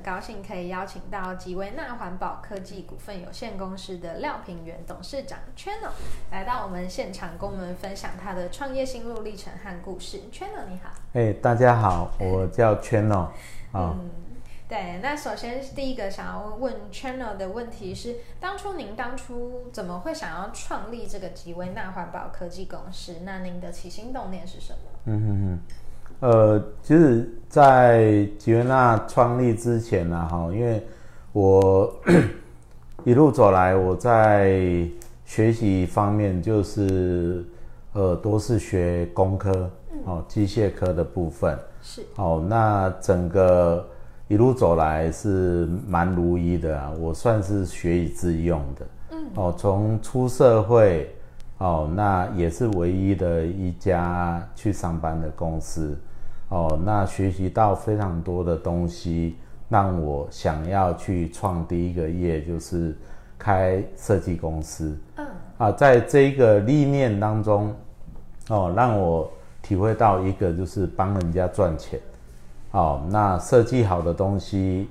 [0.00, 5.90] 很高兴可以邀请到吉维纳环保科技股份有限公司的廖平原董事长 Channel
[6.30, 10.22] 来到我们现场，跟我们分享他的创业心路历程和故事。
[10.32, 13.28] Channel 你好，哎，大家好，我叫 Channel
[13.72, 13.94] 啊。
[14.00, 14.10] 嗯，
[14.66, 23.16] 对，那首先第一个想要问 Channel 的问题是，当初您当初怎么会想要创立这个吉维纳环保科技公司？
[23.24, 24.78] 那您的起心动念是什么？
[25.04, 25.60] 嗯哼哼，
[26.20, 30.82] 呃，其实，在吉维纳创立之前呢，哈，因为
[31.32, 31.90] 我
[33.04, 34.86] 一路走来，我在
[35.24, 37.42] 学习方面就是
[37.94, 39.70] 呃，都是学工科
[40.04, 41.58] 哦，机械科的部分。
[41.82, 43.88] 是哦，那整个
[44.28, 48.86] 一路走来是蛮如意的啊，我算是学以致用的。
[49.12, 51.10] 嗯，哦，从出社会，
[51.56, 55.98] 哦，那也是唯一的一家去上班的公司。
[56.50, 59.36] 哦，那学习到非常多的东西，
[59.68, 62.96] 让我想要去创第一个业，就是
[63.38, 64.98] 开设计公司。
[65.16, 65.26] 嗯，
[65.58, 67.72] 啊，在这个历练当中，
[68.48, 69.30] 哦，让我
[69.62, 72.00] 体会到一个就是帮人家赚钱。
[72.72, 74.88] 哦，那设计好的东西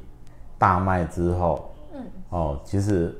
[0.57, 3.13] 大卖之后，嗯，哦，其实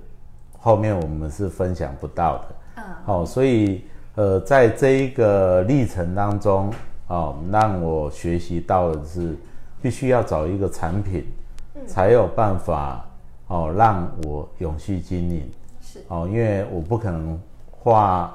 [0.57, 2.45] 后面我们是分享不到的。
[2.77, 3.83] 嗯，哦，所以
[4.15, 6.71] 呃，在这一个历程当中，
[7.09, 9.35] 哦，让我学习到的是，
[9.81, 11.25] 必须要找一个产品，
[11.85, 13.05] 才有办法
[13.47, 15.49] 哦，让我永续经营。
[15.81, 15.99] 是。
[16.07, 17.39] 哦，因为我不可能
[17.71, 18.33] 画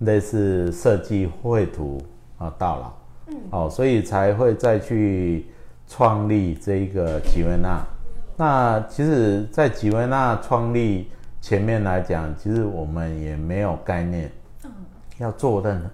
[0.00, 2.02] 类似设计绘图
[2.38, 2.92] 啊到老，
[3.28, 5.46] 嗯，哦，所以才会再去
[5.88, 7.80] 创立这一个吉维纳。
[8.36, 11.08] 那其实，在吉维纳创立
[11.40, 14.30] 前面来讲，其实我们也没有概念，
[15.18, 15.86] 要做任何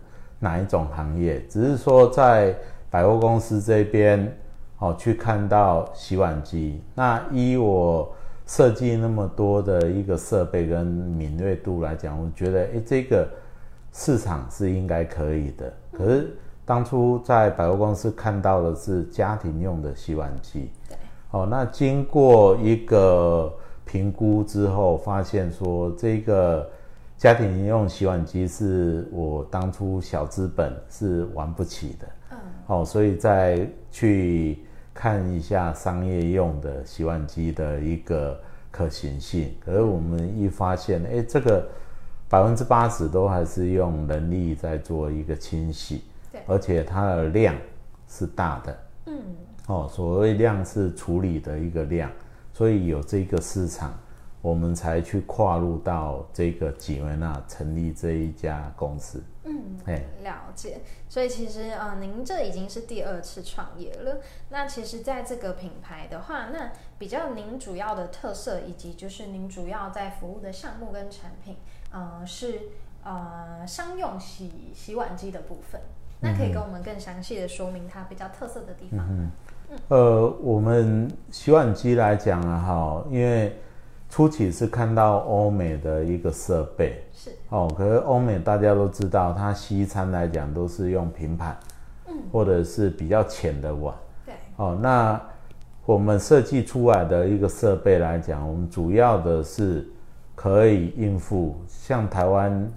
[0.43, 2.53] 哪一种行业，只是说在
[2.91, 4.37] 百货公司这边，
[4.79, 6.83] 哦，去看到洗碗机。
[6.97, 8.13] 那依我
[8.45, 13.29] 设计那么多的一个设备跟敏锐度来讲，我觉得，诶，这个
[13.93, 15.73] 市场是应该可以的。
[15.93, 20.97] 可是当初在百货公司看到的是家庭用的洗碗机，对，
[21.31, 23.55] 哦，那经过一个
[23.85, 26.69] 评估之后，发现说这个
[27.23, 34.59] 家庭用洗碗机是我当初小资本是玩不起的，嗯，哦，所以再去
[34.93, 38.37] 看一下商业用的洗碗机的一个
[38.73, 39.55] 可行性。
[39.65, 41.65] 可是我们一发现，哎，这个
[42.29, 46.03] 百分之八十都还是用人力在做一个清洗，
[46.33, 46.41] 对。
[46.49, 47.55] 而且它的量
[48.09, 49.23] 是大的，嗯，
[49.69, 52.11] 哦，所谓量是处理的一个量，
[52.53, 53.97] 所以有这个市场，
[54.43, 59.23] 我们才去跨入到这个吉维纳成立这一家公司。
[59.45, 60.81] 嗯，哎，了解。
[61.09, 64.19] 所以其实呃，您这已经是第二次创业了。
[64.51, 71.57] 那其实在这个品牌的话，那比较您主要的特色，以及就是您主要在服务的项目跟产品，
[71.93, 72.61] 呃，是
[73.05, 75.81] 呃商用洗洗碗机的部分。
[76.21, 79.31] 那可以跟我们更详细的说明它比较特色的地方嗯？
[79.89, 83.57] 呃，我们洗碗机来讲啊，哈，因为
[84.13, 91.57] 初期是看到欧美的一个设备，是，哦，可是欧美大家都知道，它西餐来讲都是用平盘，
[92.09, 93.95] 嗯，或者是比较浅的碗，
[94.27, 95.19] 对，哦，那
[95.87, 99.89] 我们设计出来的一个设备来讲，我们主要的是
[100.35, 102.71] 可以应付像台湾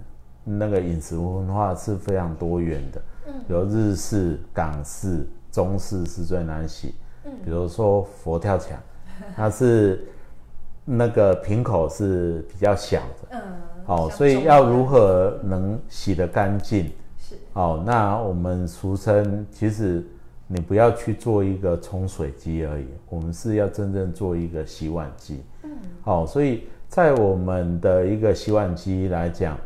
[0.46, 6.96] 那个饮食文化是非常多元的，嗯，有日式、港式、中式是最难洗，
[7.26, 7.34] 嗯。
[7.44, 8.80] 比如说佛跳墙，
[9.36, 10.08] 它是
[10.86, 13.42] 那个瓶口是比较小的，嗯，
[13.88, 16.92] 哦，所以要如何能洗得干净？
[17.18, 20.06] 是，哦，那我们俗称，其实
[20.46, 25.44] 你不要去做一个冲水机而已，我们是要真正做一个洗碗机。
[25.64, 25.72] 嗯，
[26.04, 29.58] 哦，所以在我们的一个洗碗机来讲，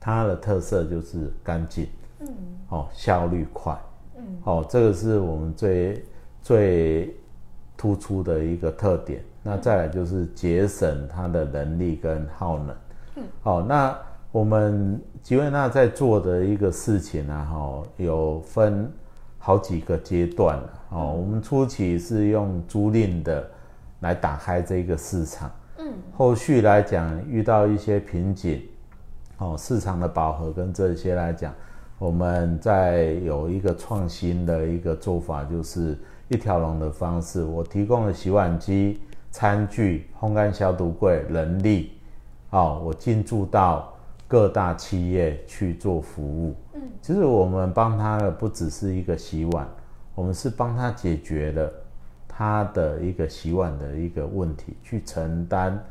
[0.00, 1.86] 它的特色就是干净，
[2.20, 2.26] 嗯。
[2.70, 3.76] 哦，效率快，
[4.16, 6.04] 嗯，哦，这个是我们最
[6.40, 7.12] 最
[7.76, 9.20] 突出的一个特点。
[9.42, 12.76] 那再来就是节省它的人力跟耗能。
[13.16, 13.96] 嗯，好、那
[14.30, 18.90] 我们吉维纳在做的一个事情呢、哈，有分
[19.38, 21.14] 好几个阶段了哦。
[21.18, 23.48] 我们初期是用租赁的
[24.00, 28.62] 来打开这个市场，嗯，后续来讲遇到一些瓶颈，
[29.38, 31.52] 哦，市场的饱和跟这些来讲，
[31.98, 35.98] 我们在有一个创新的一个做法，就是
[36.28, 37.42] 一条龙的方式。
[37.42, 41.92] 我提供了洗碗机、餐具、烘干消毒柜、人力，
[42.50, 43.92] 哦，我进驻到
[44.26, 46.54] 各大企业去做服务。
[46.74, 49.68] 嗯，其实我们帮他的不只是一个洗碗，
[50.14, 51.72] 我们是帮他解决了
[52.28, 55.82] 他的一个洗碗的一个问题，去承担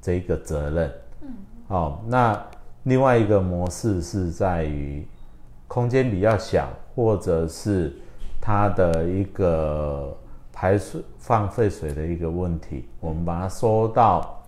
[0.00, 0.92] 这个责任。
[1.22, 1.28] 嗯，
[1.68, 2.46] 哦，那
[2.84, 5.06] 另外一个模式是在于。
[5.70, 7.92] 空间比较小，或者是
[8.40, 10.16] 他的一个
[10.60, 14.42] 排水放废水的一个问题，我们把它收到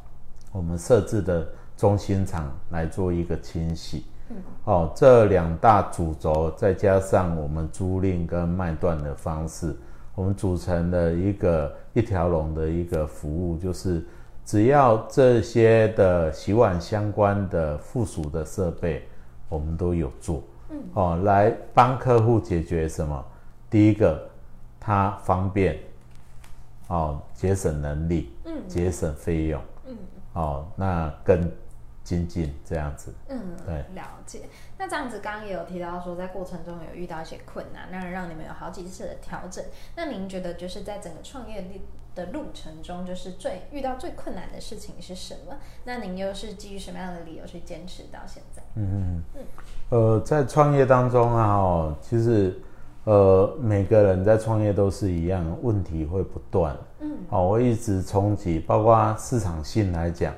[0.50, 1.46] 我们设置的
[1.76, 4.06] 中心厂来做一个清洗。
[4.28, 9.72] 嗯，哦，这两大主轴再加上我们租赁跟卖断的方式，
[10.16, 14.04] 我们组成的一个一条龙的一个服务，就是
[14.44, 19.04] 只要这些的洗碗相关的附属的设备，
[19.48, 20.42] 我们都有做。
[20.70, 23.24] 嗯哦，来帮客户解决什么？
[23.70, 24.20] 第一个，
[24.80, 25.78] 它方便，
[26.90, 29.96] 哦，节省能力，嗯，节省费用，嗯，
[30.32, 31.40] 哦，那更
[32.02, 34.40] 精进这样子，嗯，对，了解。
[34.76, 39.64] 那这样子，刚刚也有提到说，在过程中有遇到一些困难，那让你们有好几次的调整。
[39.94, 41.64] 那您觉得，就是在整个创业
[42.16, 45.54] 的路程中，就是最遇到最困难的事情是什么？
[45.84, 48.60] 那您又是基于什么样的理由去坚持到现在？
[48.74, 49.42] 嗯嗯嗯。
[49.90, 52.60] 呃，在创业当中啊，哦，其实，
[53.04, 56.76] 呃，每个人在创业都是一样，问题会不断。
[57.00, 57.10] 嗯。
[57.30, 60.32] 哦，我一直冲击，包括市场性来讲，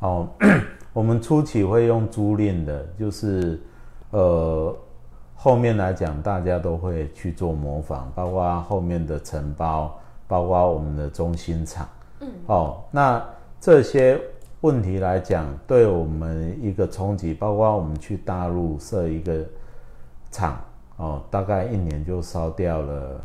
[0.00, 0.28] 哦，
[0.92, 3.60] 我们初期会用租赁的，就是，
[4.10, 4.74] 呃，
[5.34, 9.96] 后面来讲，大家都会去做模仿，包括后面的承包。
[10.30, 11.88] 包括我们的中心厂，
[12.20, 13.20] 嗯，哦，那
[13.60, 14.16] 这些
[14.60, 19.44] 问题来讲，对我们一个冲击，包括我们去大陆设一个
[20.30, 20.56] 厂，
[21.00, 23.20] 哦，大概一年就烧掉了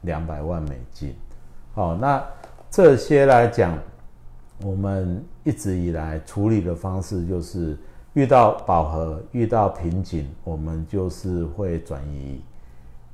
[0.00, 1.14] 两百万美金，
[1.74, 2.24] 哦，那
[2.70, 3.78] 这些来讲，
[4.64, 7.76] 我们一直以来处理的方式就是
[8.14, 12.42] 遇到饱和、遇到瓶颈，我们就是会转移。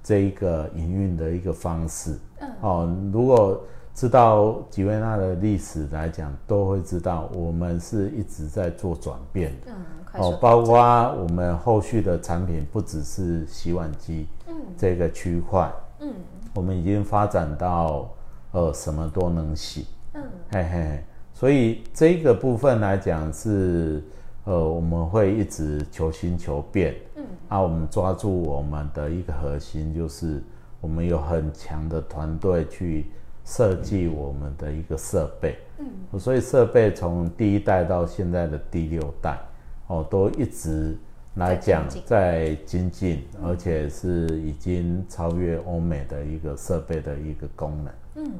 [0.00, 3.60] 这一个营运的一个方式，嗯，哦，如果
[3.98, 9.72] 知道吉维纳的历史来讲，都会知道我们是一直在做转变的，
[10.14, 10.78] 嗯，哦，包括
[11.14, 15.68] 我们后续的产品不只是洗碗机，嗯，这个区块，
[15.98, 16.14] 嗯，
[16.54, 18.08] 我们已经发展到
[18.52, 20.22] 呃什么都能洗，嗯，
[20.52, 21.04] 嘿嘿，
[21.34, 24.00] 所以这个部分来讲是。
[24.44, 30.42] 呃，我们会一直求新求变，嗯，啊，我们抓住我们的一个核心，就是
[30.80, 33.10] 我们有很强的团队去
[33.48, 39.38] 设计我们的一个设备，嗯，所以设备从第一代到现在的第六代，
[39.86, 40.94] 哦，都一直
[41.36, 48.32] 来讲在精进，而且是已经超越欧美的一个设备的一个功能，嗯，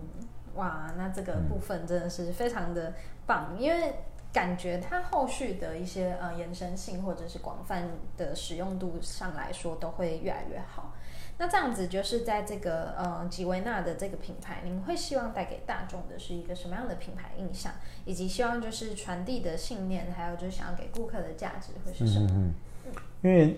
[0.56, 2.92] 哇，那这个部分真的是非常的
[3.26, 3.94] 棒，因为。
[4.32, 10.94] 感觉它后续的一些呃延伸性或者是广泛的使用度上来说都会越来越好。
[11.40, 17.72] 那这样子就是在这个呃吉维纳的这个品牌，您会希望带给大众的是一个什么样的品牌印象，
[18.04, 22.26] 以及希望就是传递的信念，还有就是想要给顾客的价值会是什么？
[22.32, 22.54] 嗯
[22.86, 22.92] 嗯。
[23.22, 23.56] 因为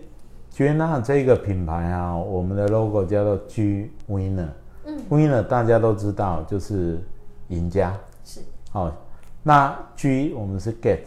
[0.51, 4.49] 吉维纳这个品牌啊，我们的 logo 叫做 G Winner，
[4.85, 7.03] 嗯，Winner 大家都知道就是
[7.49, 8.41] 赢家，是
[8.73, 8.95] 哦。
[9.43, 10.99] 那 G 我们是 get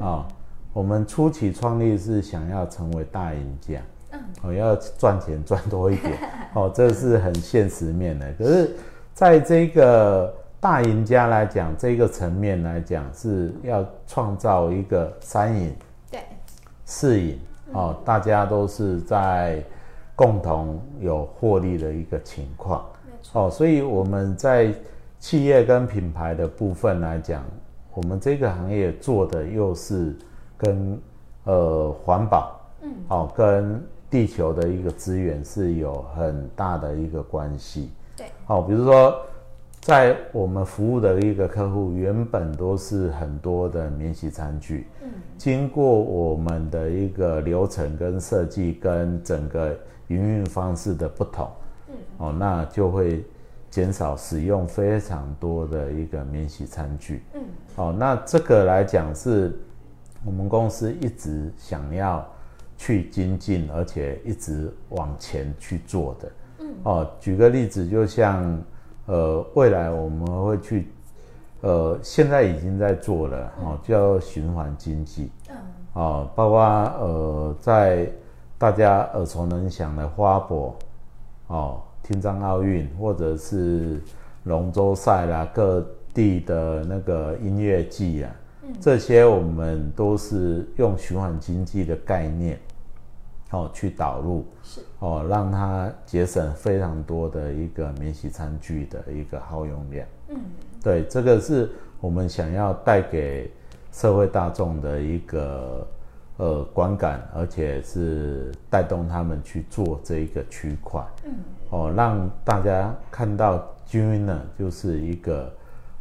[0.00, 0.26] 啊，
[0.72, 3.80] 我们初期创立是想要成为大赢家，
[4.10, 6.12] 嗯，我要赚钱赚多一点，
[6.54, 8.32] 哦，这是很现实面的。
[8.32, 8.74] 可是，
[9.14, 15.72] 在这个大赢家来讲，这个层面来讲，是要创造一个三赢，
[16.10, 16.20] 对，
[16.84, 17.38] 四赢，
[17.72, 19.62] 哦，大家都是在
[20.16, 22.84] 共同有获利的一个情况，
[23.34, 24.74] 哦，所以我们在
[25.20, 27.44] 企业跟品牌的部分来讲。
[27.98, 30.14] 我们这个行业做的又是
[30.56, 30.96] 跟
[31.42, 39.20] 呃环保，嗯，哦，跟地球的一个资源是有很大的一个关系，对，哦，比如说
[39.80, 49.76] 在我们服务的一个客户，原本都是很多的免洗餐具，嗯，经过我们的一个流程跟设计跟整个
[50.06, 51.50] 营运方式的不同，
[51.88, 53.24] 嗯，哦，那就会。
[53.78, 57.42] 减少使用非常多的一个免洗餐具，嗯，
[57.76, 59.56] 哦，那这个来讲是
[60.24, 62.26] 我们公司一直想要
[62.76, 68.60] 去精进，而且一直往前去做的，嗯，哦，举个例子，就像
[69.06, 70.88] 呃，未来我们会去，
[71.60, 75.56] 呃，现在已经在做了，哦，叫循环经济，嗯，
[75.92, 78.10] 哦，包括呃，在
[78.58, 80.76] 大家耳熟能详的花博，
[81.46, 84.00] 哦，听障奥运，或者是
[84.44, 88.34] 龙舟赛啦，各地的那个音乐季啊，
[88.80, 92.58] 这些我们都是用循环经济的概念，
[93.50, 100.06] 哦，去导入，是哦，让它节省非常多的一个免洗餐具的一个耗用量。
[100.28, 100.36] 嗯，
[100.82, 103.52] 对，这个是我们想要带给
[103.92, 105.86] 社会大众的一个
[106.38, 111.04] 呃观感，而且是带动他们去做这一个区块。
[111.24, 111.34] 嗯，
[111.70, 115.52] 哦，让大家看到 Jun 呢，就是一个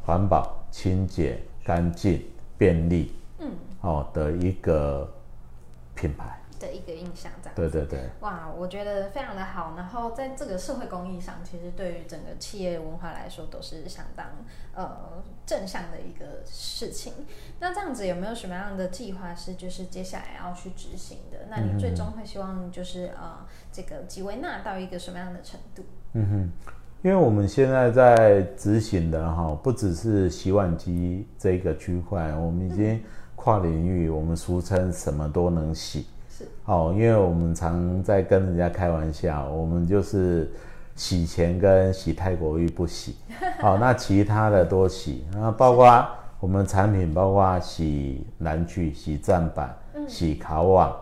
[0.06, 2.24] 环保、清洁、干净、
[2.58, 3.52] 便利，嗯，
[3.82, 5.08] 哦的一个
[5.96, 6.37] 品牌。
[6.60, 9.74] 的一个印象，这样对对对，哇，我觉得非常的好。
[9.78, 14.26] 然后在这个社会公益上，其实对于整个企业文化来说，都是相当
[14.74, 17.14] 呃正向的一个事情。
[17.60, 21.38] 那这样子有没有什么样的计划是就是接下来要去执行的？
[21.50, 25.84] 那你最终会希望就是呃这个吉维纳到一个什么样的程度？
[26.14, 26.72] 嗯哼，
[27.04, 33.04] 因为我们现在在执行的哈，不只是洗碗机这个区块，我们已经
[33.36, 36.08] 跨领域，我们俗称什么都能洗。
[36.66, 40.52] 哦，因为我们常在跟人家开玩笑，我们就是
[40.96, 43.16] 洗钱跟洗泰国浴不洗，
[43.60, 46.08] 好，那其他的都洗，那包括
[46.40, 49.76] 我们产品，包括洗蓝具、洗站板、
[50.08, 50.96] 洗烤网，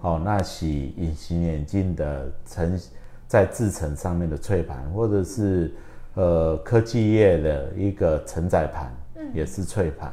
[0.00, 2.78] 好，那洗隐形眼镜的成
[3.26, 5.72] 在制成上面的脆盘，或者是
[6.14, 8.92] 呃科技业的一个承载盘，
[9.32, 10.12] 也是脆盘，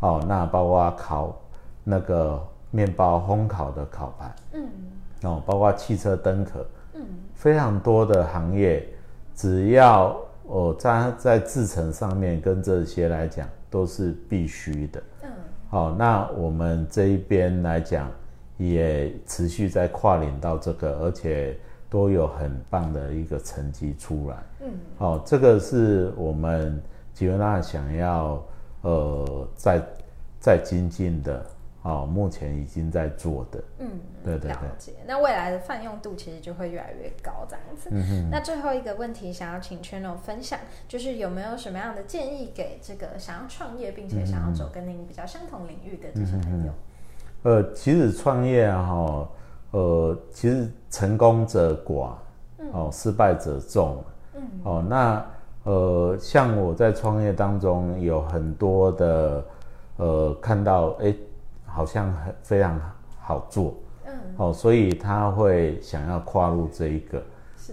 [0.00, 1.40] 哦，那包括烤
[1.84, 2.42] 那个。
[2.72, 4.68] 面包烘烤的烤盘，嗯，
[5.22, 7.02] 哦，包括汽车灯壳，嗯，
[7.34, 8.86] 非常多的行业，
[9.34, 15.30] 只要哦在在制成上面跟这些来讲都是必须的，嗯，
[15.68, 18.08] 好，那我们这一边来讲
[18.56, 21.58] 也持续在跨领到这个，而且
[21.88, 26.80] 都有很棒的一个成绩出来，嗯，好，这个是我们
[27.12, 28.40] 吉维纳想要
[28.82, 29.82] 呃在
[30.38, 31.44] 在精进的。
[31.82, 33.88] 哦，目前已经在做的，嗯，
[34.22, 34.92] 对对对，了解。
[35.06, 37.88] 那未来的泛用度其实就会越来越高，这样子。
[38.30, 46.72] 那最后一个问题，想要请 Channel 分享，就是有没有什么样的建议给这个想要创业并且想要走跟您比较相同领域的这些朋友？
[47.44, 49.26] 呃，其实创业哈，
[49.70, 52.10] 呃，其实成功者寡，
[52.74, 54.04] 哦，失败者众。
[54.34, 54.42] 嗯。
[54.64, 55.24] 哦，那
[55.62, 59.42] 呃，像我在创业当中有很多的，
[59.96, 61.14] 呃，看到哎。
[61.72, 62.80] 好像很非常
[63.20, 63.74] 好做，
[64.06, 67.22] 嗯，哦，所以他会想要跨入这一个。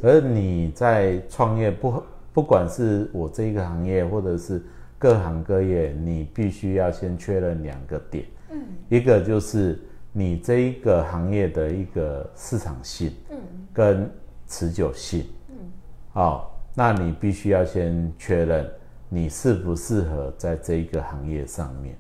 [0.04, 4.62] 而你在创业不不管是我这一个行业，或者是
[5.00, 9.80] 各行各业，你必须要先确认两个点，嗯，一个就是
[10.12, 13.38] 你这一个行业的一个市场性，嗯，
[13.74, 14.10] 跟
[14.46, 15.56] 持久性，嗯，
[16.14, 18.70] 好，那你必须要先确认
[19.10, 21.98] 你适不适合在这一个行业上面。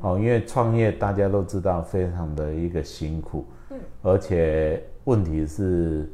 [0.00, 6.10] 哦，因为创业大家都知道非常的一个辛苦，嗯，而且问题是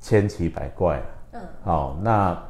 [0.00, 2.42] 千奇百怪，嗯，好，那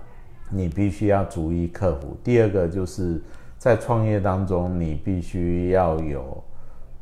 [0.50, 2.16] 你必须要逐一克服。
[2.22, 3.20] 第二个就是
[3.58, 6.42] 在创业当中，你必须要有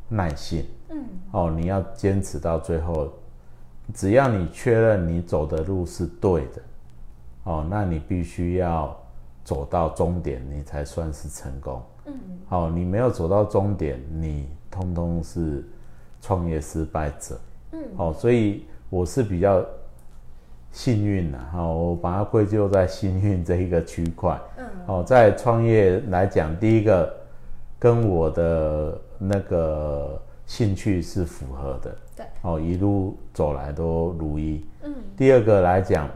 [0.09, 3.11] 耐性，嗯，哦，你要坚持到最后，
[3.93, 6.61] 只要你确认你走的路是对的，
[7.43, 8.97] 哦，那你必须要
[9.43, 11.81] 走到终点，你才算是成功。
[12.05, 12.13] 嗯，
[12.47, 15.63] 好，你没有走到终点，你通通是
[16.21, 17.39] 创业失败者。
[17.71, 19.65] 嗯，好，所以我是比较
[20.71, 24.39] 幸运的，好，我把它归咎在幸运这一个区块。
[24.57, 27.11] 嗯，好，在创业来讲，第一个
[27.79, 31.97] 跟我的那个兴趣是符合的。
[32.15, 34.65] 对，哦，一路走来都如意。
[34.83, 36.07] 嗯，第二个来讲，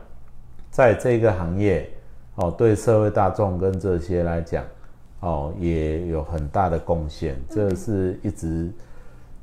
[0.69, 1.89] 在这个行业，
[2.36, 4.63] 哦，对社会大众跟这些来讲。
[5.22, 8.72] 哦，也有很大的贡献，这是一直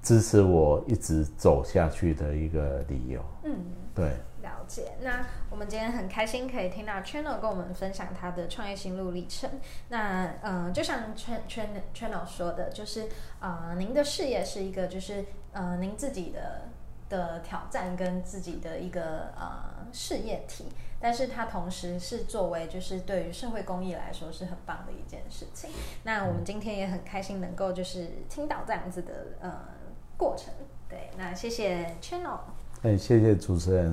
[0.02, 3.20] 支持我一直走下去的一个理由。
[3.44, 3.56] 嗯，
[3.94, 4.08] 对，
[4.40, 4.92] 了解。
[5.02, 9.50] 那我们今天很开心可以听到 Channel 跟我们分享他的创业心路历程。
[9.88, 13.06] 那嗯，就像 Channel Channel 说的，就是
[13.40, 16.68] 呃，您的事业是一个，就是呃，您自己的
[17.08, 20.66] 的挑战跟自己的一个呃事业体。
[20.98, 25.70] 但是它同时是作为，就是对于社会公益来说是很棒的一件事情。
[26.04, 29.52] 那我们今天也很开心能够就是听到这样子的呃
[30.16, 30.54] 过程。
[30.88, 32.38] 对，那谢谢 Channel。
[32.82, 33.92] 哎，谢谢主持人，